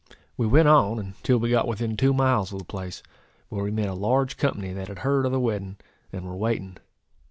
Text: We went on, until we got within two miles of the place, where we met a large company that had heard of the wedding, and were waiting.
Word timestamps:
We 0.35 0.47
went 0.47 0.67
on, 0.67 0.97
until 0.97 1.37
we 1.37 1.51
got 1.51 1.67
within 1.67 1.95
two 1.95 2.11
miles 2.11 2.51
of 2.51 2.57
the 2.57 2.65
place, 2.65 3.03
where 3.49 3.63
we 3.63 3.69
met 3.69 3.87
a 3.87 3.93
large 3.93 4.35
company 4.35 4.73
that 4.73 4.87
had 4.87 4.97
heard 5.05 5.27
of 5.27 5.31
the 5.31 5.39
wedding, 5.39 5.77
and 6.11 6.25
were 6.25 6.35
waiting. 6.35 6.77